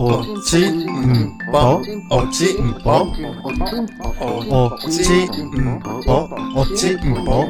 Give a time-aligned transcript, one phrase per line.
[0.00, 0.86] おちん
[1.50, 5.48] ぽ、おちんぽ、おちんぽ、おちん
[6.00, 6.22] ぽ、
[6.54, 7.42] おちんぽ、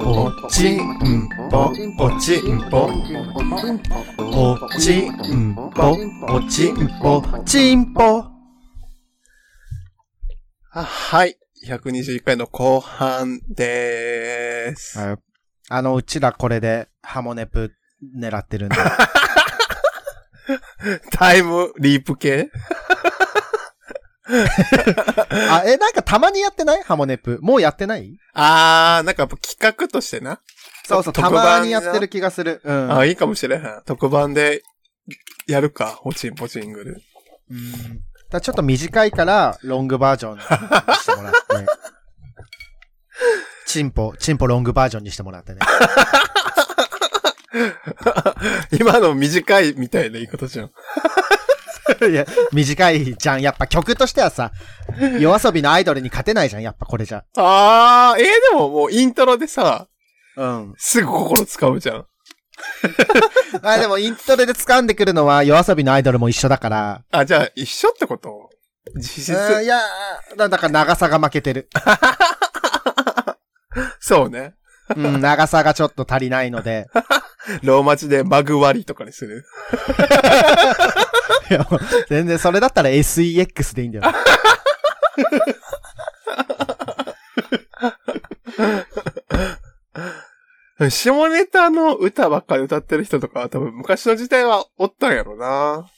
[0.00, 0.64] おち
[2.40, 2.88] んぽ、
[4.18, 5.92] おちんぽ、
[6.26, 8.24] おちんぽ、ちんぽ。
[10.70, 11.36] あはい。
[11.66, 14.98] 121回の後半でーす。
[14.98, 15.16] はい。
[15.68, 17.74] あの、うちらこれでハモネプ
[18.16, 18.76] 狙ってるんで。
[21.10, 22.50] タイムリープ系？
[25.50, 26.82] あ、え、なんかたまにやってない？
[26.82, 27.38] ハモネプ。
[27.42, 28.16] もうやってない？
[28.34, 30.40] あー、なんか企画としてな。
[30.86, 32.60] そうそう、た特番まにやってる気がする。
[32.64, 32.96] うん。
[32.96, 33.82] あ、いいかもしれへん。
[33.84, 34.62] 特番で
[35.46, 36.00] やるか。
[36.02, 37.02] ポチンポチングル。
[37.50, 41.38] うんだちょっと短いから、ロングバージョンにしてもらって。
[43.66, 45.60] チンポ、チンポロングバージョンにしてもらってね。
[48.78, 50.70] 今の短いみたいな言い方じゃん。
[52.10, 53.42] いや、短いじゃん。
[53.42, 54.52] やっぱ曲としてはさ、
[55.18, 56.62] 夜遊びのアイドルに勝てないじゃん。
[56.62, 57.24] やっぱこれじゃ。
[57.36, 59.88] あー、えー、でももうイントロでさ、
[60.36, 60.74] うん。
[60.78, 62.06] すぐ心使うじゃん。
[63.62, 67.02] あ、でもイントロで掴んでくるのは夜遊びのアイドルも一緒だから。
[67.10, 68.50] あ、じゃあ一緒ってこと？
[68.96, 69.80] 実質、うんいや、
[70.36, 71.68] だだから長さが負けてる。
[74.00, 74.54] そうね。
[74.96, 76.88] うん、長さがちょっと足りないので。
[77.62, 79.44] ローマ字でマグ割りとかにする。
[81.50, 81.66] いや
[82.08, 84.04] 全然それだったら SEX でいいんだよ。
[90.90, 95.88] 下ネタの歌ばっかり歌ってる人とかは多分昔の時代はおったんやろな。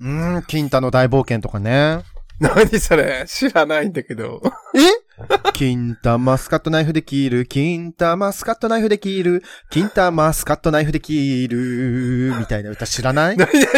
[0.00, 2.02] うん、金太の大冒険とかね。
[2.40, 3.24] 何それ？
[3.28, 4.42] 知らないんだけど。
[4.74, 4.80] え？
[5.54, 13.36] 金玉スカットナイフで切る、金玉スカットナイフで切る、金玉スカットナイフで切る、みたいな歌知らない？
[13.38, 13.68] 何いや、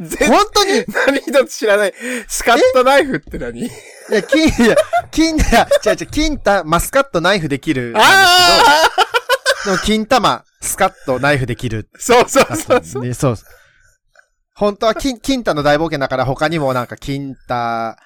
[0.00, 0.78] 全本当に？
[0.80, 1.94] い何一つ知らない。
[2.26, 3.60] スカットナイフって何？
[4.10, 4.76] や、金、いや、
[5.10, 7.92] 金、いや、違う違う、金玉スカットナイフで切る。
[7.96, 8.90] あ
[9.64, 11.88] けど、でも金玉スカットナイフで切る。
[11.94, 13.14] あそうそうそうそう。
[13.14, 13.36] そう。
[14.54, 17.96] 本当は金、金太の大冒険だから他にもなんか金太、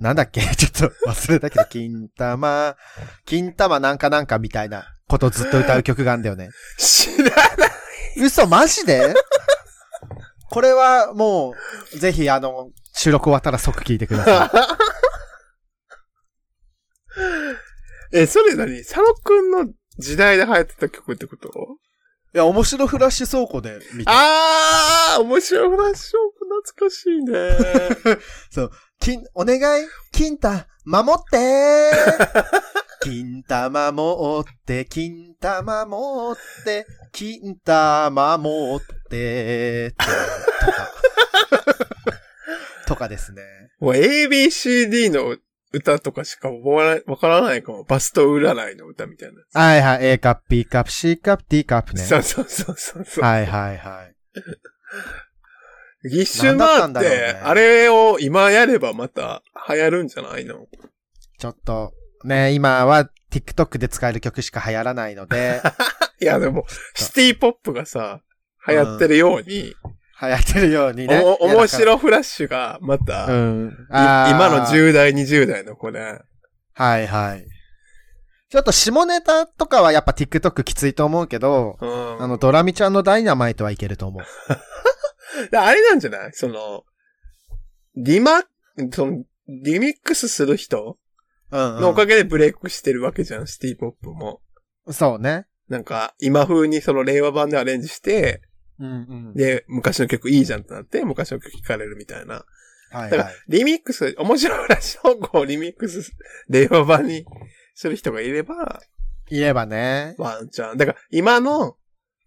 [0.00, 0.40] なんだっけ？
[0.56, 2.76] ちょっと忘れたけど、金玉、
[3.24, 6.50] 金玉なんかなんかみたいなことずっと歌う曲があるんだよね。
[6.78, 7.70] 知らない。
[8.20, 9.14] 嘘マジで？
[10.50, 11.54] これはも
[11.92, 14.50] う、ぜひあの、収録終わったら即聞いてくださ
[18.12, 18.78] え、それ何？
[18.84, 19.66] 佐野くんの
[19.98, 21.48] 時代で流行ってた曲ってこと？
[21.48, 21.52] い。
[22.34, 24.10] いや、面白フラッシュ倉庫で見た。
[24.14, 26.16] あー、面白いフラッシュ
[26.64, 27.50] 懐かしいね。
[29.00, 29.86] 金、お願い？
[30.12, 30.48] 金太、
[30.84, 31.90] 守って
[33.00, 40.08] 金太守って、金太守って、金太守って、とか。
[42.86, 43.42] とかですね。
[43.78, 45.36] もう ABCD の
[45.72, 47.84] 歌とかしかわからないかも。
[47.84, 49.60] バスト占いの歌みたいな。
[49.60, 50.06] はいはい。
[50.06, 52.02] A カップ、B カップ、C カップ、D カップね。
[52.02, 53.24] そうそうそうそうそう。
[53.24, 54.14] はいはいはい。
[56.08, 60.66] 一瞬があって、あれを今やればまた流行るんじゃないの？
[61.38, 61.92] ちょっと、
[62.24, 65.62] ね、今は TikTok で使える曲しか流行らないので、
[66.20, 68.22] いやでも、シティポップがさ、
[68.66, 69.74] 流行ってるように、
[70.20, 71.22] 流行ってるようにね。
[71.24, 73.86] お面白フラッシュがまた、うん。
[73.88, 76.18] 今の10代、20代の子ね。
[76.74, 77.46] はいはい。
[78.50, 82.22] ちょっと下ネタとかはやっぱ TikTok きついと思うけど、うん。
[82.22, 84.22] あの、ドラミちゃんのダイナマイトはいけると思う。
[85.50, 86.32] で あれなんじゃない？
[86.32, 86.84] その、
[87.96, 88.42] リマ、
[88.92, 90.98] その、リミックスする人
[91.50, 94.42] うん、のおかげでブレイクしてるわけじゃん、シティポップも。
[94.90, 95.46] そうね。
[95.68, 98.42] なんか、今風にその令和版でアレンジして、
[98.78, 98.94] うんう
[99.30, 99.34] ん。
[99.34, 102.34] で、昔の曲いいじゃんってなって、昔の曲聴かれるみたいな。
[102.36, 102.46] だか
[102.92, 106.12] らはいはい。、リミックス、面白いらしいをこう、リミックス、
[106.50, 107.24] 令和版に
[107.74, 108.82] する人がいれば、
[109.30, 110.14] いればね。
[110.18, 110.76] ワンチャン。
[110.76, 111.76] だから、今の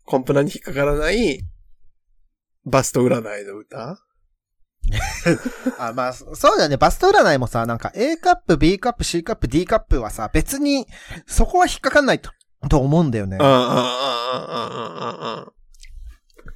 [0.06, 1.42] コンプラに引っかからない、
[2.66, 4.00] バスト占いの歌？
[5.78, 6.78] あ、まあ、そそうだよね。
[6.78, 10.88] バスト占いもさ、なんか A カップ、B カップ、C カップ、D カップはさ、別に、
[11.28, 12.32] そこは引っかかんないと、
[12.70, 13.46] と思うんだよねうん。
[13.46, 15.52] うんうんうんうんうんうん。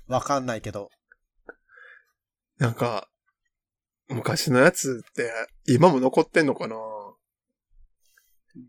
[0.07, 0.89] わかんないけど。
[2.57, 3.07] なんか、
[4.07, 5.31] 昔のやつって、
[5.68, 6.75] 今も残ってんのかな？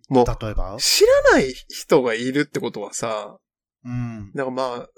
[0.09, 0.77] もう、例えば？
[0.79, 3.39] 知らない人がいるってことはさ、
[3.87, 4.33] うん。
[4.35, 4.89] なんかまあ、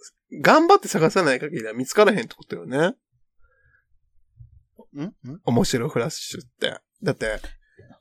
[0.42, 2.78] 頑張って探さない限りは見つからへんってことよね。
[4.96, 5.02] ん？
[5.02, 5.12] ん？
[5.44, 6.80] 面白フラッシュって。
[7.02, 7.40] だって、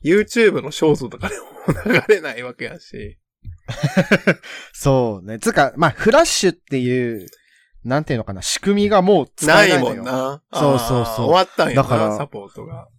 [0.03, 1.45] YouTube のショートとかでも
[1.85, 3.19] 流れないわけやし。
[4.73, 5.37] そうね。
[5.39, 7.27] つうか、まあ、フラッシュっていう
[7.87, 9.95] なんていうのかな、仕組みがもう使ないえないのよ。
[9.97, 10.43] もんな。
[10.53, 12.89] そうそうそう終わったんやな、だからサポートが。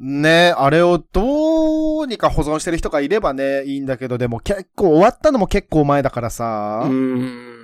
[0.00, 7.60] ねあれをどうにか保存してる人がいればね、いいんだけど、でも結構終わったのも結構前だからさ、うーん。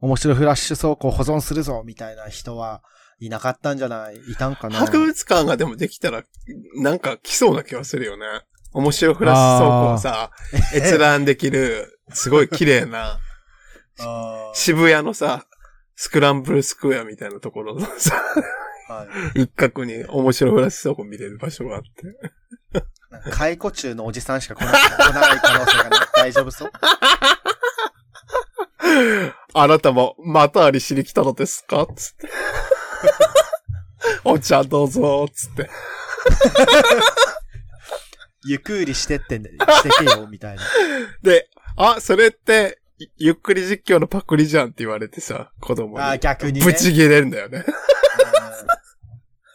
[0.00, 2.82] 面白いフラッシュ倉庫を保存するぞ、みたいな人は
[3.20, 4.16] いなかったんじゃない？
[4.32, 4.78] いたんかな？
[4.78, 6.22] 博物館がでもできたら、
[6.76, 8.26] なんか来そうな気がするよね。
[8.72, 10.30] 面白いフラッシュ倉庫をさ、
[10.74, 13.18] 閲覧できる、すごい綺麗な、
[14.54, 15.46] 渋谷のさ、
[15.94, 18.22] スクランブルスクエアみたいなところのさ、
[18.88, 21.90] はい一角に面白いフラッシュ倉庫見れる場所があって。
[23.30, 24.74] 解雇中のおじさんしか来ない来
[25.14, 26.00] ない可能性がない。
[26.14, 26.70] 大丈夫そう？
[29.54, 31.86] あなたも、またありしに来たのですか？
[31.96, 32.28] つって。
[34.24, 35.70] お茶どうぞ、つって。
[38.44, 40.62] ゆっくりしてってね、してけよ、みたいな。
[41.22, 46.04] で、あ、それって、いゆっくり実況のパクリじゃんって言われてさ、子供に。
[46.04, 47.64] あー逆にねぶち切れるんだよね。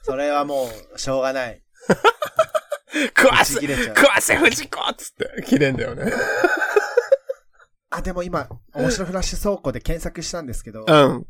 [0.01, 1.61] うんそれはもう、しょうがない。
[3.17, 6.11] 食わせ、ぶち切れちゃう食わせ藤子つって、切れんだよね。
[7.89, 11.27] あ、でも今、面白フラッシュ倉庫で検索したんですけど、うん。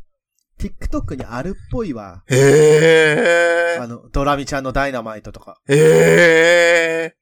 [0.59, 2.23] TikTok にあるっぽいわ。
[2.27, 3.81] へー。
[3.81, 7.15] あの、ドラミちゃんのダイナマイトとか、へ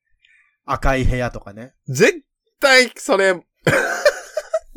[0.65, 1.73] 赤い部屋とかね。
[1.89, 1.93] ー。
[1.93, 2.21] 絶
[2.59, 3.31] 対、それ、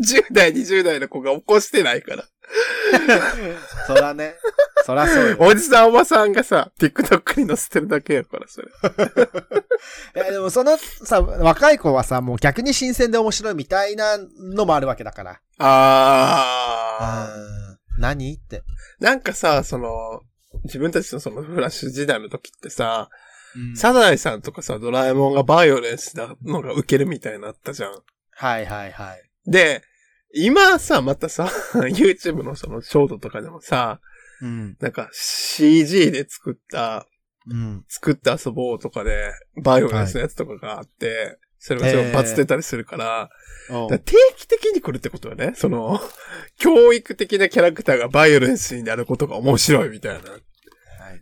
[0.05, 2.25] 10代、20代の子が起こしてないから。
[3.87, 4.37] そらね。
[4.85, 5.37] そらそうよ。
[5.41, 8.69] おじさんおばさんがさ、TikTok に載せてるだけやから、それ。
[10.23, 15.41] いや、でもそのさ、若い子はさ、もう逆に新鮮で面白いみたいなのもあるわけだから。
[15.59, 17.37] あー。
[17.37, 18.63] うん何って。
[19.01, 20.23] なんかさ、その、
[20.65, 28.03] 自分たちのそのフラッシュ時代の時ってさ、うんサザエさんとかさ、ドラえもんがバイオレンスなのが受けるみたいになったじゃん。
[28.31, 29.23] はいはいはい。
[29.47, 29.83] で、
[30.35, 34.01] 今さ、またさ、 YouTube のそのショートとかでもさ、
[34.41, 34.77] うん。
[34.81, 37.07] なんか CG で作った、
[37.49, 37.85] うん。
[37.89, 39.33] 作って遊ぼうとかで、
[39.63, 43.31] バイオレンスのやつとかがあって、それがすごいバズってたりするから、
[43.71, 46.01] おうだから定期的に来るってことはね、その、
[46.59, 50.21] 教育的なキャラクターがバイオレンスになることが面白いみたいな。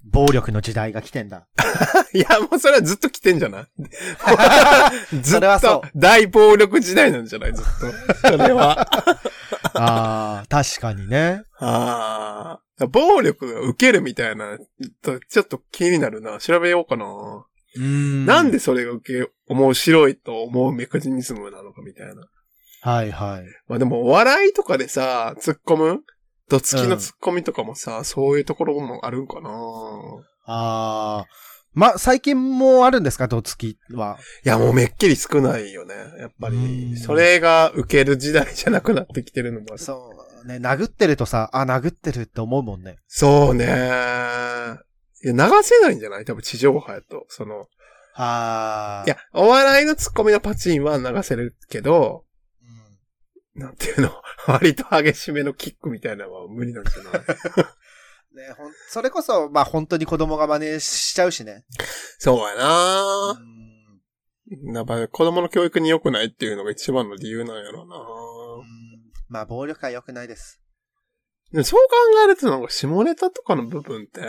[0.02, 1.46] はい暴力の時代が来てんだ。
[2.14, 3.66] いや、もうそれはずっと来てんじゃない？
[5.22, 7.52] ずっと大暴力時代なんじゃない？
[7.54, 7.64] ずっ
[8.22, 8.28] と。
[8.28, 8.88] それは。
[9.74, 11.42] ああ、確かにね。
[11.58, 12.86] ああ。
[12.88, 14.58] 暴力が受けるみたいな、
[15.02, 16.38] とちょっと気になるな。
[16.38, 17.04] 調べようかな。
[17.76, 22.26] うんなんでそれが受け、面白いと思うメカニズムなのかみたいな。
[22.82, 23.44] はいはい。
[23.68, 26.00] まあでも、お笑いとかでさ、突っ込む？
[26.50, 29.50] どつきの突っ込みとかもさ、そういうところもあるんかな。
[30.46, 31.26] ああ。
[31.72, 33.28] ま、最近もあるんですか？
[33.28, 34.18] どつきは。
[34.44, 35.94] いや、もうめっきり少ないよね。
[36.18, 36.90] やっぱうり。
[36.92, 39.78] んそれが受ける時代じゃなくなってきてるのも。
[39.78, 40.12] そ
[40.44, 40.48] う。
[40.48, 42.96] ね、殴ってるとさ、あ、殴ってるって思うもんね。
[43.06, 43.66] そうね。
[43.66, 44.76] いや、
[45.22, 46.24] 流せないんじゃない？
[46.24, 47.24] 多分地上波やと。
[47.28, 47.66] その、
[48.16, 49.04] ああ。
[49.06, 52.29] いや、お笑いのツッコミのパチンは流せるけど、うん、
[53.54, 54.10] なんていうの、
[54.46, 57.22] 割と激しめのキックみたいなのは無理なんじゃない？
[58.32, 61.64] ね、ほん、それこそ、まあ本当に子供が真似しちゃうしね。
[62.18, 70.60] そうやうな、んやっぱ子供の教育に良くないっていうのが一番の理由なんやろうなうんまあ暴力は良くないです。
[71.52, 74.20] でもそう考えるとなんか下ネタとかの部分って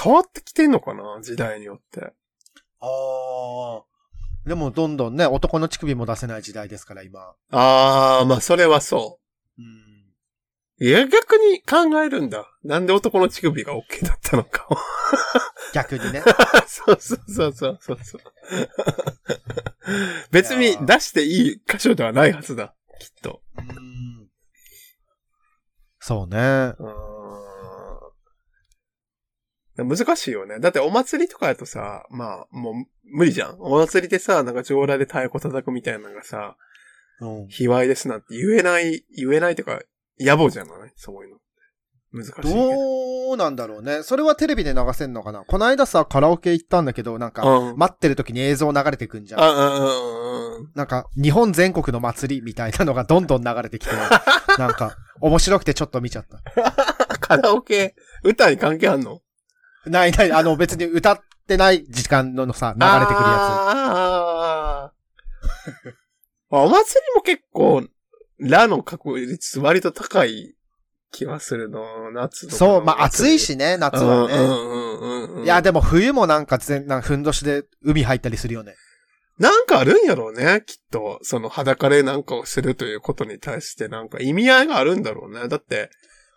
[0.00, 1.20] 変わってきてんのかな？
[1.22, 2.12] 時代によって。
[2.80, 3.84] ああ。
[4.50, 7.34] でもどんどんね、男の乳首も出せない時代ですから、今。
[7.52, 9.20] あー、まあそれはそ
[9.56, 9.64] うん。
[10.80, 10.84] う。
[10.84, 12.50] いや、逆に考えるんだ。
[12.64, 14.76] なんで男の乳首が OK だったのかを。
[15.72, 16.24] 逆にね。
[16.66, 18.22] そ うそうそうそうそうそう。
[20.32, 22.74] 別に出していい箇所ではないはずだ。
[22.98, 23.42] きっと。
[23.56, 24.28] うん。
[26.00, 26.36] そうね。
[26.36, 27.19] うーん
[29.84, 30.58] 難しいよね。
[30.60, 33.56] だってお祭りとかやとさ、まあ、もう無理じゃん。
[33.58, 36.56] お祭りでさ、なんか上裸で太鼓叩くみたいなのがさ、
[37.20, 37.48] うん。
[37.48, 39.80] 卑猥ですなんて言えない、言えないというか、
[40.18, 40.92] 野暮じゃない？
[40.96, 41.36] そういうの。
[42.12, 42.54] 難しいけど。
[42.54, 44.02] どうなんだろうね。
[44.02, 45.44] それはテレビで流せんのかな？
[45.44, 47.76] この間さ、カラオケ行ったんだけど、なんか、うん。
[47.78, 50.70] 待ってる時に映像流れてくんじゃんうんうん。
[50.74, 53.92] なんか、日本全国の祭りみたいなのがどんどん流れてきて、
[54.58, 56.40] なんか、面白くてちょっと見ちゃった。
[57.20, 57.94] カラオケ、
[58.24, 59.20] 歌に関係あんの？
[59.86, 65.00] ないない、あの別に歌ってない時間のさ、流れてくるや あー
[66.50, 67.84] お祭りも結構、
[68.38, 70.54] ラの確率割と高い
[71.12, 74.34] 気はするの、夏のそう、まあ暑いしね、夏はね。
[74.34, 75.44] うんうんうんうん。
[75.44, 78.74] いや、でも冬もなんか全、なんかふんどしで海入ったりするよね。
[79.38, 81.18] なんかあるんやろうね、きっと。
[81.22, 85.48] その裸でなんかをするということに対してなんか意味合いがあるんだろうね。
[85.48, 85.90] だって、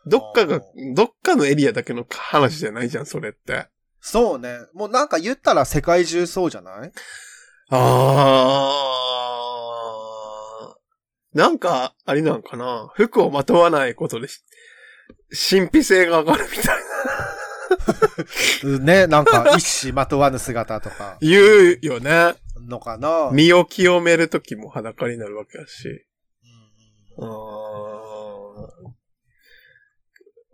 [0.05, 0.61] どっかがあ、
[0.95, 3.67] どっかのエリアだけの話じゃないじゃん、それって。
[4.01, 4.59] そうね。
[4.73, 6.91] もうなんか言ったら世界中そうじゃない？
[7.69, 11.37] あー。
[11.37, 12.89] なんか、あれなんかな？
[12.95, 14.43] 服をまとわないことでし、
[15.49, 16.65] 神秘性が上がるみたい
[18.73, 18.79] な。
[18.79, 22.35] ね、なんか一糸まとわぬ姿とか、 言うよね。
[22.67, 23.29] のかな？
[23.31, 26.05] 身を清めるときも裸になるわけだし。
[27.17, 27.29] うん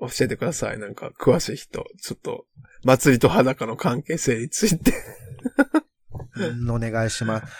[0.01, 0.79] 教えてください。
[0.79, 1.85] なんか、詳しい人。
[2.01, 2.45] ちょっと、
[2.83, 4.93] 祭りと裸の関係性について。
[6.35, 7.53] うんお願いします。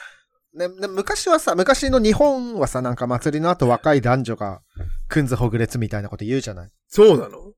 [0.56, 4.62] ね、ね昔はさ、昔の日本はさ、なんか祭りの後若い男女が、
[5.08, 6.72] くんずほぐれつみたいなこと言うじゃない？
[6.88, 7.54] そうなの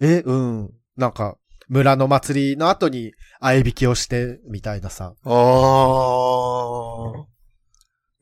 [0.00, 0.70] え、うん。
[0.96, 1.36] なんか、
[1.68, 5.14] 村の祭りの後に、あえびきをして、みたいなさ。
[5.24, 5.30] あ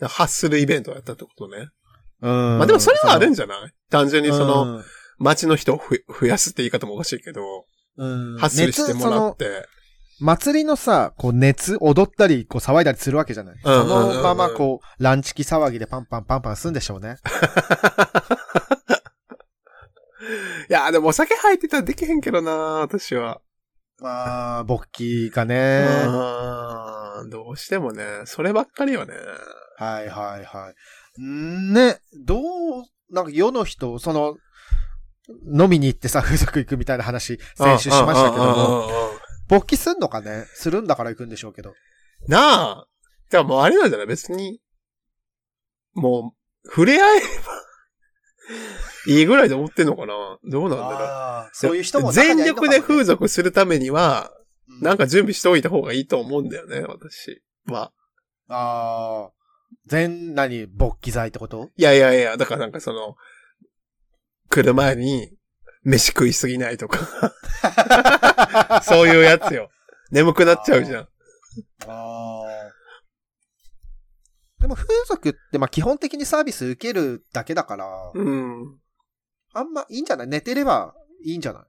[0.01, 0.09] あ。
[0.09, 1.69] 発するイベントをやったってことね。
[2.21, 2.59] うん。
[2.59, 3.73] まあでもそれはあるんじじゃない？
[3.91, 4.83] 単純にその、の、
[5.19, 9.67] 街の人をふ増やすって言い方もおかしいけど、うん、発するしてもらって。
[10.21, 13.57] 祭りのさ、こう熱、踊ったり、こう騒いだりするわけじゃない。
[13.63, 17.19] うんうんうんうんそのままこう、ランチキ騒ぎでパンパンパンパンすんでしょうね。
[20.69, 23.41] いや、でもお酒入ってたらできへんけどな私は。
[24.01, 25.87] まあ、勃起がね。
[27.31, 29.15] どうしてもね、そればっかりよね。
[29.77, 30.73] はいはいは
[31.19, 31.23] い。
[31.23, 32.43] んね、どう、
[33.11, 34.37] なんか世の人、その、
[35.29, 38.89] 飲みに行ってさ、風俗行くみたいな話、先週しましたけども、も。
[39.49, 40.45] 勃起すんのかね？
[40.55, 41.75] するんだから行くんでしょうけど。
[42.27, 42.87] なあ。
[43.31, 44.07] じゃあもうあれなんじゃない？
[44.07, 44.61] 別に、
[45.95, 47.27] もう、触れ合えれば、
[49.09, 50.39] いいぐらいで思ってんのかな？
[50.51, 51.51] どうなんだろう？
[51.53, 54.39] そういう人も中に全力で風俗するためには、うん
[54.83, 57.91] なんか準備しておいた方がいいと思うんだよね、私は。
[58.49, 59.31] ああ、
[59.87, 61.71] 全、何、勃起剤ってこと？
[61.77, 63.17] いやいやいや、だからなんかその、
[64.49, 65.31] 来る前に、
[65.85, 67.33] 飯食いすぎないとか、
[68.83, 69.71] そういうやつよ。
[70.11, 71.03] 眠くなっちゃうじゃん。
[71.03, 71.09] あ
[71.87, 72.45] あ。
[74.61, 78.79] でも風俗って、まあ基本的にサービス受けるだけだから、うん。
[79.55, 80.27] あんまいいんじゃない？
[80.27, 81.63] 寝てればいいんじゃない？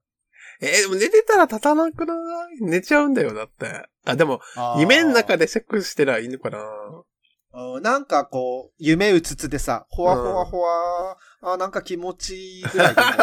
[0.61, 2.13] えーでも寝てたら立たなくな
[2.59, 2.61] い？
[2.61, 3.87] 寝ちゃうんだよ、だって。
[4.05, 4.41] あ、でも、
[4.79, 5.45] 夢の中で。
[5.45, 6.57] でセックスしてりゃいいのかな？
[6.59, 7.03] うん
[7.81, 13.07] なんかこう、夢うつつでさ、ほわほわほわ、あなんか気持ちいいぐらいでも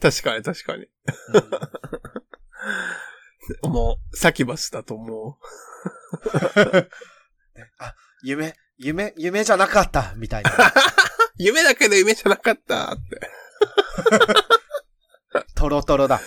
[0.00, 0.86] 確かに、確かに。
[3.62, 5.38] もう、サキバスだと思
[7.78, 10.50] あ、夢、夢、夢じゃなかったみたいな。
[10.50, 10.54] う。
[11.38, 13.20] 夢だけど夢じゃなかったって。
[15.54, 16.20] トロトロだ。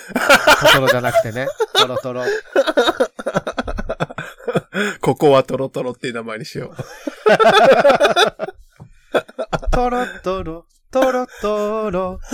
[0.61, 1.47] トトロじゃなくてね。
[1.73, 2.23] トロトロ。
[5.01, 6.75] ここはトロトロっていう名前にしよう。
[9.71, 12.19] トロトロ、トロトロ。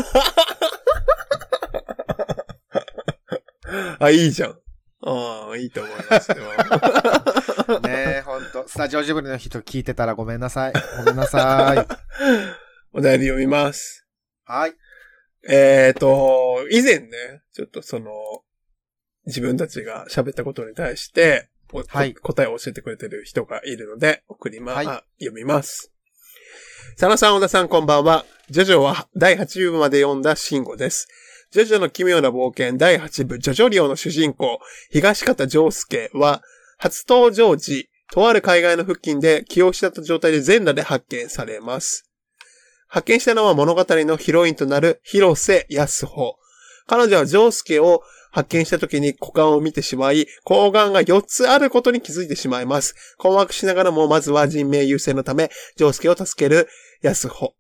[4.00, 4.58] あ、いいじゃん。
[5.04, 6.38] ああ、いいと思いますよ。
[7.82, 8.68] ねえ、ほんと。
[8.68, 10.74] スタジオジブリの人聞いてたらごめんなさい。
[10.98, 11.88] ごめんなさい。
[12.94, 14.06] お便り読みます。
[14.44, 14.76] はい。
[15.48, 18.12] えーと、以前ね、ちょっとその、
[19.26, 21.51] 自分たちが喋ったことに対して、お
[21.88, 25.92] はい答えを教えてくれてる人がいるので、送りま、はいあ読みます。
[26.98, 28.26] 佐野さん、小田さん、こんばんは。
[28.50, 31.08] ジョジョは第8部まで読んだ慎吾です。
[31.52, 34.60] ジョジョの奇妙な冒険第8部、ジョジョリオの主人公、
[34.92, 36.42] 東方丈介は、
[36.78, 42.10] 初登場時、とある海外の付近で気を失った状態で全裸で発見されます。
[42.88, 46.36] 発見したのは物語のヒロインとなる広瀬康穂。
[46.88, 52.96] 彼女はジョースケを発見した時に股間を見てしまい、睾丸が4つあることに気づいてしまいます。
[53.18, 56.68] 困惑しながらも、まずは人命優先のため、ジョースケを助ける
[57.02, 57.54] 康穂。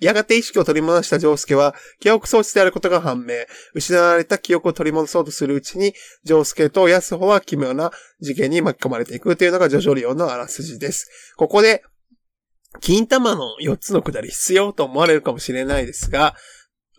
[0.00, 3.34] やがて意識を取り戻したジョースケは、記憶装置であることが判明。
[3.74, 5.92] 失われた記憶を取り戻そうとするうちに、
[6.24, 11.34] ジョースケと康穂は奇妙な事件に巻き込まれていくというのがジョジョリオのあらすじです。
[11.36, 11.82] ここで、
[12.80, 16.34] 金玉の4つのくだり必要と思われるかもしれないですが、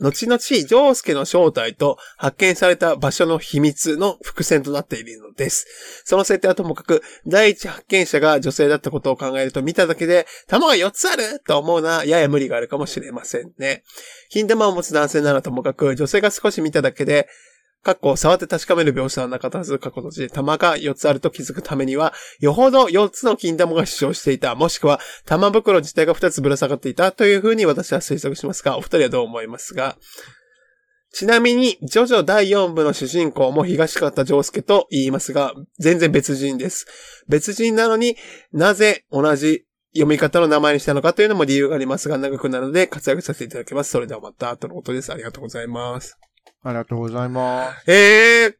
[0.01, 5.67] 後々、ジョースケの正体と発見された場所の秘密の伏線となっているのです。
[6.05, 13.83] その設定はともかく、第一発見者が女性だったことを考えると見ただけで、玉が4つあると思うなやや無理があるかもしれませんね。
[14.29, 17.27] 金玉を持つ男性ならともかく、女性が少し見ただけで、
[17.83, 29.97] かっこ触って確かめる描写はなかったはず、過去とじ、玉が4つあると気づくためには、よほど4つの金玉が主張していた、もしくは玉袋自体が2つぶら下がっていたというふうに私は推測しますが、お二人はどう思いますが、
[31.13, 36.85] ちなみに、ジョジョ第4部の主人公も東方丈介と言いますが、全然別人です。
[37.27, 38.15] 別人なのに
[38.53, 43.91] なぜ同じ読み方の名前にしたのかというのも理由がありますが、長くなるので活躍させていただきます。
[43.91, 45.11] それではまた、とのことです。
[45.11, 46.17] ありがとうございます。
[46.63, 47.91] ありがとうございます。
[47.91, 48.53] えー、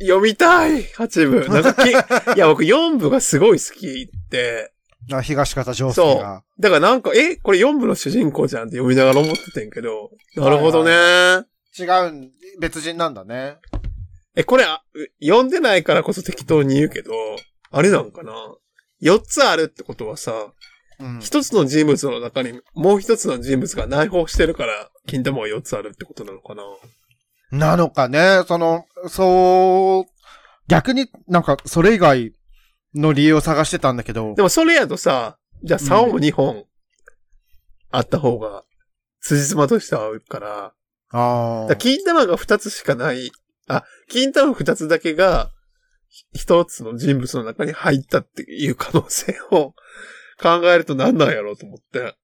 [0.00, 1.48] 読みたい !8 部。
[1.48, 1.88] なんかき、
[2.36, 4.72] いや、僕4部がすごい好きって、
[5.12, 6.42] あ東方丈介が。
[6.58, 11.46] だからなんか、え、これ4部の主人公じゃんって読みながら思っててんけど、なるほどね。
[11.78, 13.56] 違うん、別人なんだね。
[14.34, 14.82] え、これ、あ
[15.22, 17.12] 読んでないからこそ適当に言うけど、
[17.70, 18.32] あれなんかな
[19.02, 20.52] ?4 つあるってことはさ、
[20.98, 21.20] うん。
[21.20, 26.62] 一つの人物の中にもう一つの人物が内包してるから、金玉が4つあるってことなのかな
[27.50, 30.12] なのかね、その、そう、
[30.68, 32.32] 逆になんかそれ以外
[32.94, 34.34] の理由を探してたんだけど。
[34.34, 36.64] で、もそれやとさ、じゃあ竿も2本
[37.90, 38.64] あった方が、
[39.20, 40.72] 辻褄としては合うから、
[41.10, 43.30] あだから金玉が2つしかない、
[43.68, 45.50] あ、金玉2つだけが、
[46.32, 49.74] 一つの人物の中に入ったっていう可能性を
[50.40, 52.16] 考えると何なんやろうと思って。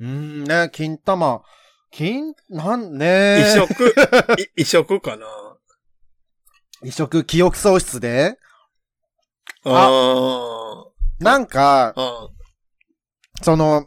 [0.00, 1.42] うんね、金玉、
[1.90, 3.94] 金、なんね移植、
[4.56, 5.26] い移植かな？
[6.82, 8.38] 移植記憶喪失で、
[9.64, 10.84] あ
[11.18, 12.28] なんか、あ。
[13.42, 13.86] その、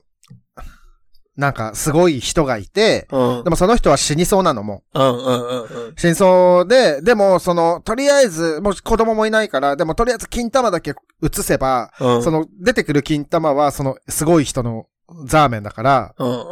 [1.35, 3.37] なんかすごい人がいて、うん。
[3.37, 3.43] うん。
[3.45, 4.83] でもその人は死にそうなのも。
[4.93, 5.95] うんうんうんうん。
[5.95, 12.23] 死にそうで、でもその、とりあえず、もう子供もいないから、でもとりあえず金玉だけ移せば、うん。
[12.23, 14.87] その出てくる金玉はそのすごい人の
[15.25, 16.47] ザーメンだから、うんうんうんう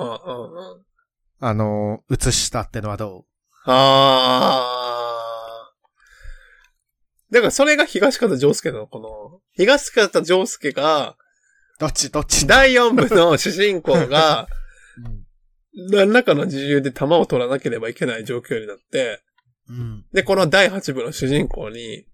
[0.78, 0.87] ん。
[1.40, 3.26] あの、移したってのはど
[3.66, 5.72] ああ。
[7.32, 9.06] だからそれが東方丈介なのかな
[9.52, 11.16] 東方丈介が、う
[11.80, 12.10] どっち？
[12.10, 12.48] どっち？
[12.48, 14.48] 第4部の主人公が、
[15.92, 19.22] 何らかの自由で弾を取らなければいけない状況になって、
[19.70, 20.06] うん。
[20.12, 22.06] で、この第8部の主人公に、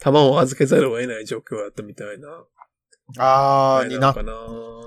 [0.00, 2.28] 弾を預けざるを得ない状況だったみたいな。
[3.18, 4.32] あー、あれになかな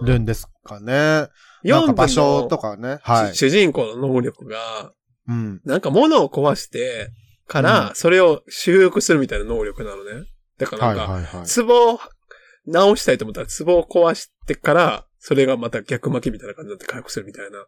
[0.04, 1.30] るんですかね。
[1.72, 3.00] なん4部か場所のとかね。
[3.02, 3.36] はい。
[3.36, 4.94] 主人公の能力が、
[5.28, 5.62] うん。
[5.66, 7.10] なんか物を壊して
[7.48, 10.28] から、それを修復するみたいな能力なのね。
[10.58, 11.66] だからはないんか、はいはい。
[11.66, 12.00] 壺を
[12.68, 17.66] 直したいと思ったら壺を壊してから、それがまた逆巻きみたいな感じになって回復するみたいな。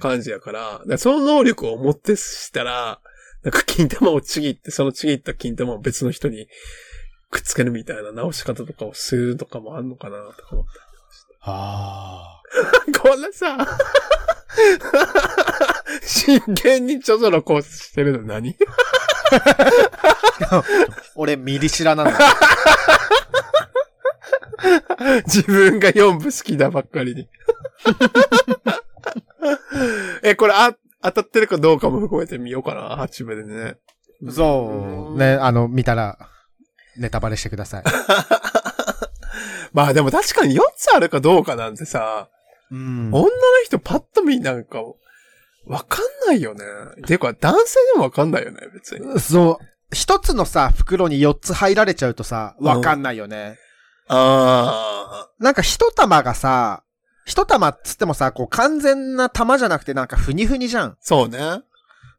[0.00, 3.00] 感じやから、だからその能力を持ってしたら、
[3.42, 6.48] なんか金玉をちぎって、そのちぎった金玉を別の人に
[7.30, 10.70] くっつけるみたいな直し方とかをするとかもあんのかなとか思って。
[11.42, 12.37] あ
[13.00, 13.56] こんなさ、
[16.02, 18.54] 真剣にジョジョのコースしてるの何？
[18.54, 18.56] ー。
[21.14, 22.12] 俺、ミリシラなの。
[25.26, 27.28] 自分が4部好きだばっかりに。
[30.22, 33.76] え、これあ、当たってるかどうかも含めてみようかな、8部でね。
[34.30, 35.18] そう。
[35.18, 36.18] ね、あの、見たら、
[36.96, 37.84] ネタバレしてください。
[39.72, 42.28] まあでも確かに4つあるかどうかなんてさ、
[42.70, 43.28] うん女の
[43.64, 44.82] 人パッと見なんか、
[45.66, 46.64] わかんないよね。
[47.06, 49.20] ていうか男性でもわかんないよね、別に。
[49.20, 49.64] そう。
[49.92, 53.58] 一つのさ、袋に4つ入られちゃうとさ、わかんないよね。
[54.08, 56.82] あなんか一玉がさ、
[57.24, 60.90] 一玉っつってもさ、こう完全な玉じゃなくてなんかふにふにじゃん。
[60.92, 61.38] ー、そうね。
[61.38, 61.62] だか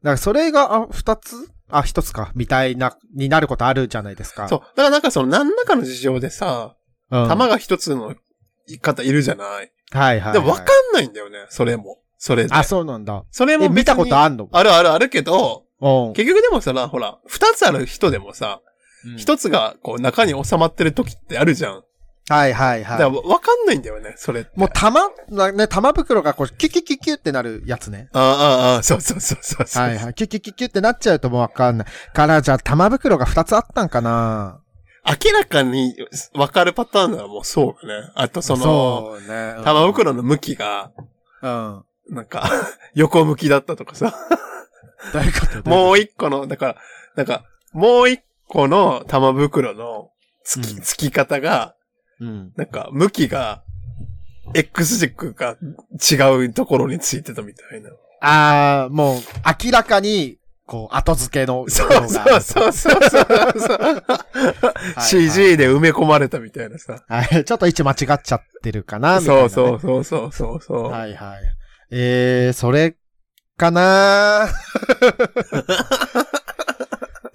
[0.01, 1.51] らそれが、あ、二つ？
[1.69, 2.31] あ、一つか。
[2.35, 4.47] みたいな、になることあるじゃないですか。
[4.47, 4.59] そう。
[4.59, 6.75] だからなんかその何らかの事情でさ、
[7.11, 7.27] うん。
[7.27, 8.15] 玉が一つの
[8.77, 9.47] 方いるじゃない。
[9.47, 10.33] はいはい、はい。
[10.33, 11.97] でもわかんないんだよね、それも。
[12.19, 12.53] それで。
[12.53, 13.23] あ、そうなんだ。
[13.31, 14.47] それもえ、見たことああんの？
[14.51, 16.13] あるあるあるけど、うん。
[16.13, 18.61] 結局でもさ、ほら、二つある人でもさ、
[19.17, 21.83] 一つがこう中に収まってる時ってあるじゃん。
[22.31, 23.27] はいはいだからはい。
[23.27, 24.45] わかんないんだよね、それ。
[24.55, 28.09] もう玉、なね、玉袋がこう、キュキュキュキュってなるやつね。
[28.13, 29.83] ああ、ああ、そうそうそうそうそう。
[29.83, 30.13] はいはい。
[30.13, 31.87] キュキュキュキュってなっちゃうともうわかんない。
[32.13, 34.61] から、じゃあ玉袋が二つあったんかな
[35.05, 35.95] 明らかに
[36.33, 38.11] わかるパターンならもうそうよね。
[38.15, 39.55] あとその、そうね。
[39.57, 40.91] うん玉袋の向きが、
[41.41, 41.83] うん。
[42.09, 42.49] なんか、
[42.95, 44.13] 横向きだったとかさ。
[45.13, 45.69] どういうこと？
[45.69, 46.75] もうう一個の、だから、
[47.15, 50.09] なんか、もう一個の玉袋の
[50.43, 51.75] つき、うんつき方が、
[52.19, 52.51] うん。
[52.57, 53.63] なんか、向きが、
[54.53, 55.57] X 軸が
[56.11, 56.15] 違
[56.47, 57.89] うところについてたみたいな。
[58.21, 59.21] ああ、もう、
[59.63, 60.37] 明らかに、
[60.69, 63.23] こう、後付けのそ袋うがあるそうそうそう
[63.59, 64.03] そう。
[64.99, 67.03] い CG で埋め込まれたみたいなさ。
[67.07, 67.43] はい。
[67.43, 69.49] ちょっと位置間違っちゃってるかなみたいな、ね。
[69.49, 70.83] そうそうそうそうそうそう。
[70.91, 71.39] はいはい。
[71.89, 72.95] えー、それ
[73.57, 74.47] かな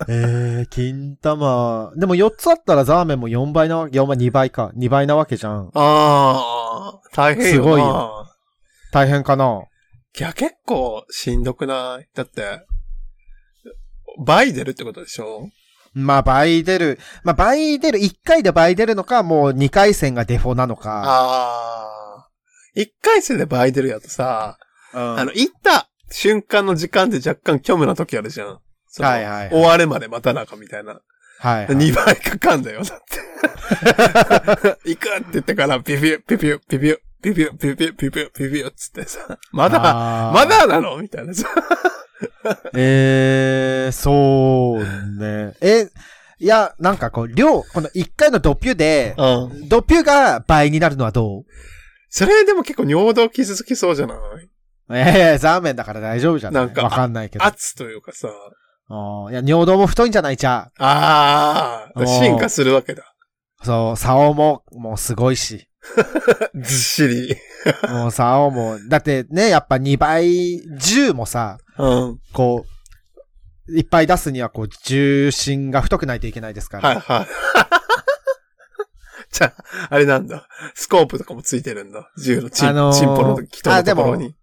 [0.09, 1.92] えー、金玉。
[1.97, 4.70] でも4つあったらザーメンも4倍なわけ、4倍、2倍か。
[4.77, 5.70] 2倍なわけじゃん。
[5.75, 7.57] ああ、大変よな。
[7.57, 8.27] すごいよ
[8.92, 9.62] 大変かな
[10.16, 12.07] いや、結構しんどくない？
[12.14, 12.64] だって、
[14.18, 15.48] 倍出るってことでしょ？
[15.94, 16.98] まあ倍出る。
[17.22, 17.98] まあ倍出る。
[17.98, 21.03] 1回で倍出るのか、もう2回戦がデフォなのか。
[21.05, 22.29] ああ。
[22.74, 24.59] 一回戦で倍出るやとさ、
[24.92, 28.48] うんあの、行った瞬間の時間で若干虚無な時あるじゃん。
[28.48, 28.59] は
[29.00, 31.00] いはいはい終わるまで待たなかみたいな。
[31.40, 31.77] はい、はい。
[31.77, 34.79] 2倍かかんだよ、だって。
[34.90, 39.81] 行くって言ってから、ピピュ、ピピュ、ピピュ、ピピュ、ピピュ、ピピュ、ピピュ、つってさ、まだ、
[40.33, 40.96] まだなの？
[40.98, 41.48] みたいなさ。
[42.74, 44.84] えー、そう
[45.18, 45.54] ね。
[45.60, 45.88] え、
[46.38, 49.68] いや、なんかこう、量、この1回のドピュで、うん。
[49.68, 51.44] ドピュが倍になるのはどう？
[52.10, 54.18] それでも結構尿道傷つきそうじゃない？
[54.92, 56.66] ええザーメンだから大丈夫じゃない？
[56.66, 57.44] なんかわかんないけど。
[57.44, 58.28] 圧というかさ。
[58.88, 60.37] あーいや、尿道も太いんじゃない？
[60.37, 63.02] じゃああ、おー進化するわけだ。
[63.60, 63.64] あ。
[63.64, 65.66] そう、竿も、もうすごいし。
[66.54, 67.37] ずっしり。
[67.90, 72.18] もう竿も、だってね、やっぱ2倍、10もさ、うん。
[72.32, 72.66] こ
[73.68, 76.88] う、いっぱい出すにはこう、重心が太くないといけないですから。
[76.90, 77.26] はいはい。
[79.32, 80.46] じゃあ、あれなんだ。
[80.74, 82.10] スコープとかもついてるんだ。
[82.18, 84.34] 銃のチン,、あのーチンポの人のところに。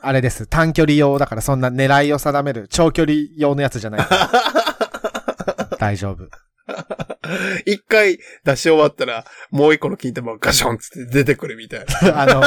[0.00, 0.46] あれです。
[0.46, 4.06] 短距離用だからそんな狙いを定める長距離用のやつじゃない。
[5.78, 6.28] 大丈夫。
[7.66, 12.16] 一回出し終わったら、もう一個の金玉がガションつって出てくるみたいな。
[12.22, 12.42] あの、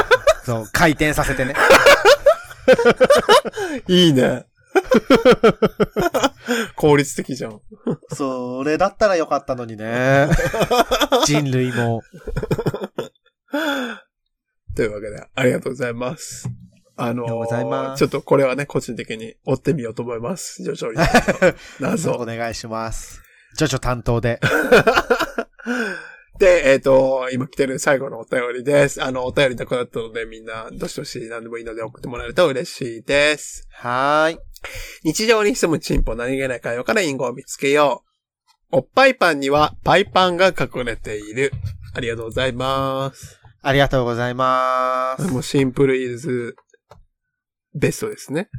[0.46, 1.56] そう、回転させてね。
[3.88, 4.46] いいね。
[6.76, 7.62] 効率的じゃん。
[8.14, 10.28] それだったらよかったのにね。
[11.26, 12.04] 人類も。
[14.76, 16.48] というわけで、ありがとうございます。
[17.00, 20.64] あのーありがとうございますちょっとこれはね、個人的に追ってみようと思います。
[20.64, 21.06] ジョジョリの
[21.92, 22.12] 謎。
[22.14, 23.22] お願いします。
[23.56, 24.40] ジョジョ担当で。
[26.40, 29.04] で、えっ、と、今来てる最後のお便りです。
[29.04, 33.68] あの、お便りなくなったので、みんな、どしどし何でもいいので送ってもらえると嬉しいです。
[33.72, 34.40] はーい。
[35.04, 38.04] 日常に潜むチンポ何気ない会話から隠語を見つけよ
[38.72, 38.78] う。
[38.78, 41.52] おっぱいパンにはパイパンが隠れている。
[41.94, 43.40] ありがとうございます。
[43.62, 45.28] ありがとうございます。
[45.32, 46.56] もうシンプルイズ
[47.74, 48.50] ベストですね。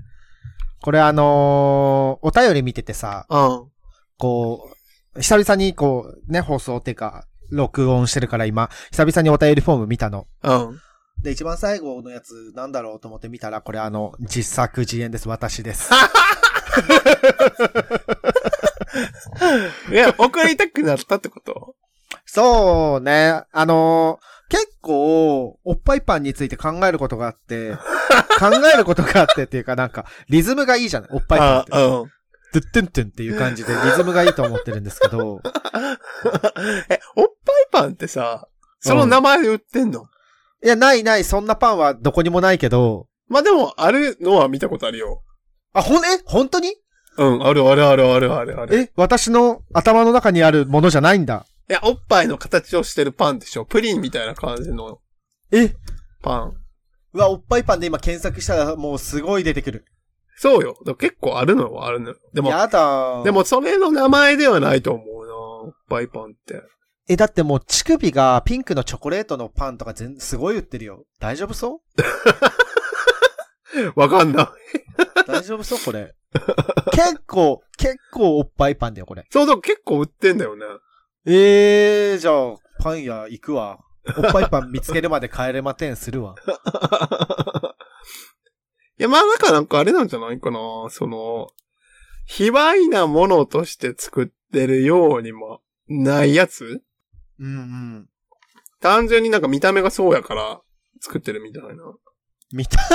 [0.80, 3.70] これあのーお便り見ててさ、うん。
[4.16, 4.70] こ
[5.16, 10.26] う、久々にこう、ね、放送っていうか、録音してるから今、久々にお便りフォーム見たの。
[10.42, 10.80] うん。
[11.22, 15.28] で、一番最後のやつなんだろうと思って見たら、これあの、実作自演です。
[15.28, 15.90] 私です。
[19.90, 21.74] いや、送りたくなったってこと？
[22.24, 23.42] そうね。
[23.52, 27.74] あのー結構、おっぱいパンについて考えることがあって、
[28.38, 31.10] 考えることがあってっていうかなんか、リズムがいいじゃない？
[31.12, 31.70] おっぱいパンって。
[31.72, 32.10] あうん。
[32.52, 35.40] ドゥットゥントゥンっていう感じで リズムがいいと思ってるんですけど、
[36.88, 38.48] え、おっぱいパンってさ、
[38.80, 40.06] その名前で売ってんの、
[40.64, 45.22] いや、ないない、そんなパンはどこにもないけど、まあ、でも、あるのは見たことあるよ。
[45.74, 46.74] あ、ほん、え本当に？
[47.18, 48.76] うん、あるあるあるあるあるある。
[48.78, 51.44] え私の頭の中にあるものじゃないんだ。
[51.68, 55.00] いや、おっぱいの形をしてるパンでしょプリンみたいな感じの
[55.52, 55.74] え？
[56.22, 56.52] パン。
[57.12, 59.84] うわ、おっぱいパンで今検索したらもうすごい出てくる。
[60.40, 60.76] そうよ。
[60.98, 62.16] 結構あるのはあるのよ。
[62.32, 65.34] でも、やだで、もそれの名前ではないと思うな。
[65.34, 66.62] おっぱいパンって。
[67.08, 71.04] え、だってもう乳首がピンクのチョコレートのパンとか全すごい売ってるよ。
[71.18, 71.80] 大丈夫そ
[73.76, 73.92] う？
[74.00, 74.46] わかんない。
[75.26, 76.14] 大丈夫そうこれ？
[76.92, 79.24] 結構、結構おっぱいパンだよ、これ。
[79.30, 80.64] そうだ、結構売ってんだよね。
[81.26, 83.78] えー、じゃあ、パン屋行くわ。
[84.16, 86.34] おっぱいパン見つけるまで帰れまてんするわ。
[88.98, 90.58] いや、まあなんかなんかあれなんじゃないかな。
[90.90, 91.48] その、
[92.26, 96.82] 卑猥なものとして作ってるようにもないやつ？
[97.38, 98.08] うんうん。
[98.80, 100.60] 単純になんか見た目がそうやから
[101.00, 101.70] 作ってるみたいな。
[102.52, 102.86] 見た目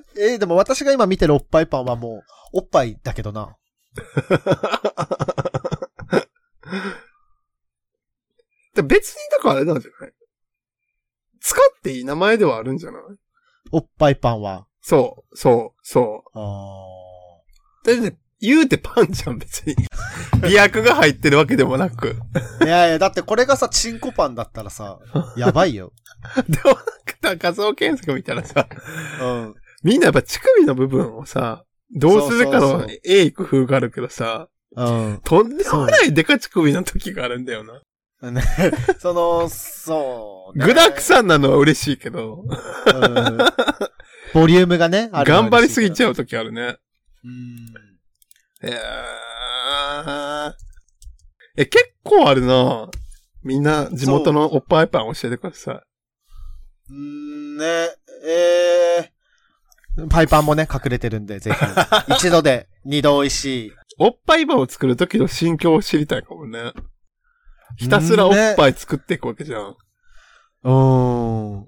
[0.00, 2.22] が、えーでも私が今見てるおっぱいパンはも
[2.54, 3.56] う、おっぱいだけどな。
[8.74, 10.12] で別にだからあれなんじゃない？
[11.40, 13.02] 使っていい名前ではあるんじゃない？
[13.70, 14.66] おっぱいパンは。
[14.82, 16.40] そう、そう、そあ
[17.84, 18.02] う。
[18.02, 19.76] だって言うてパンじゃん、別に。
[20.42, 22.16] 美薬が入ってるわけでもなく。
[22.60, 24.98] ーいやいや、だってこれがさ、チンコパンだったらさ、
[25.36, 25.92] やばいよ。
[26.48, 26.76] でも
[27.22, 28.68] なんか画像検索見たらさ、
[29.20, 29.54] うん。
[29.84, 31.64] みんなやっぱ乳首の部分をさ、
[31.94, 35.20] どうするかのえい工夫があるけどさ、うん。
[35.22, 37.80] とんでもないデカ乳首の時があるんだよな。
[38.30, 38.42] ね、
[39.00, 40.64] その、そう、ね。
[40.64, 43.38] 具沢山なのは嬉しいけど、うん
[44.34, 46.62] ボリュームがね、ある頑張りすぎちゃゃう時あるね。
[46.62, 46.78] う。
[47.24, 48.68] うん。
[48.68, 50.52] いやー
[51.56, 52.88] え、結構あるな
[53.42, 55.82] みんな地元のおっぱいパン教えてくださ
[56.90, 56.94] い。
[56.94, 57.64] んーね、
[58.26, 61.56] えー、パイパンもね、隠れてるんで、ぜひ。
[62.14, 63.72] 一度で二度美味しい。
[63.98, 66.72] おっぱいパンを作る時の心境を知りたいかもね。
[67.76, 69.76] ひたすらおっぱい作っていくわけじゃん。
[70.64, 71.66] うーん。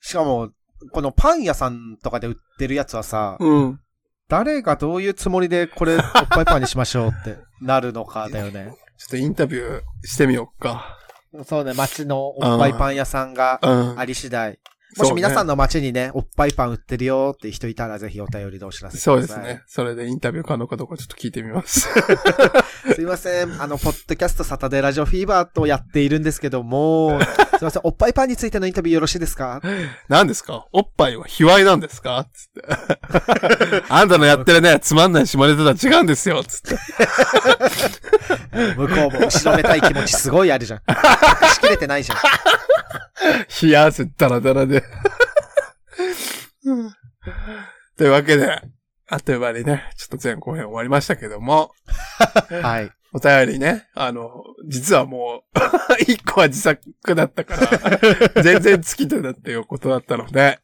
[0.00, 0.50] しかも、
[0.90, 3.80] このパン屋さんとかで売ってるやつはさ、うん。
[4.28, 8.74] 誰がどういうつもりでこれおっぱいパンにしましょうって なるのかだよね。
[8.96, 10.98] ちょっとインタビューしてみようか。
[11.44, 13.98] そうね、街のおっぱいパン屋さんがうん。
[13.98, 14.58] あり次第。
[14.96, 19.14] もし皆さんの街にね、おっぱいパン売ってるよって人いたらぜひお便りでお知らせください。
[19.14, 19.62] そうですね。。
[19.66, 21.88] それでインタビュー可能かどうかちょっと聞いてみます。
[22.94, 23.60] すいません。
[23.60, 27.18] あの、ポッドキャストサタデーラジオフィーバーとやっているんですけども、
[27.58, 27.82] すいません。
[27.84, 29.60] おっぱいパンについてのインタビューよろしいですか？
[30.08, 30.66] 何ですか？
[30.72, 32.26] おっぱいは卑猥なんですか？
[32.32, 33.82] つって。
[33.88, 36.76] あんたのやってるね、つまんない下ネタとは違うんですよつって。
[38.76, 40.80] 向こうも後ろめたい気持ちすごいあるじゃん。
[40.88, 42.18] 隠しきれてないじゃん。
[43.62, 44.82] 冷や汗ダラダラで。
[47.96, 48.60] というわけで、
[49.08, 51.72] あっという間にね、ちょっと前後編終わりましたけども、
[52.62, 52.90] はい。
[53.12, 54.30] お便りね、あの、
[54.68, 56.80] 実はもう、 一個は自作
[57.14, 60.58] だったから、全然尽きてたっていうことだったので、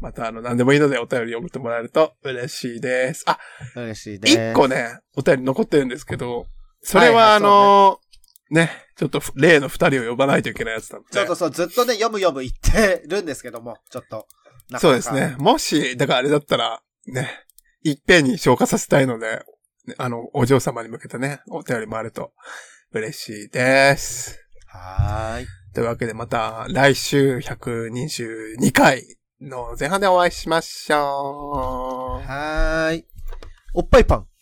[0.00, 3.24] またあの、何でもいいのでお便り読めてもらえると嬉しいです。
[3.26, 3.38] あ、
[3.74, 4.34] 嬉しいです。
[4.34, 6.46] 一個ね、お便り残ってるんですけど、
[6.82, 7.98] それはあの、
[8.50, 11.08] ね、ちょっと例の二人を呼ばないといけないやつなんで。
[11.12, 14.26] そうそうそう、ずっとね、読む読む言ってるんですけども、ちょっと。
[14.78, 15.36] そうですね。。
[15.38, 17.28] もし、だからあれだったら、ね、
[17.82, 19.42] いっぺんに消化させたいので、
[19.86, 22.32] ねあの、お嬢様に向けてね、お便りもあると
[22.94, 24.38] 嬉しいです。
[24.68, 25.46] はーい。
[25.74, 29.02] というわけでまた来週122回
[29.40, 32.24] の前半でお会いしましょう。
[32.24, 33.06] はーい。
[33.74, 34.33] おっぱいパン。